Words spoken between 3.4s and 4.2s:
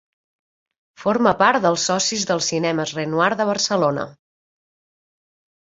de Barcelona.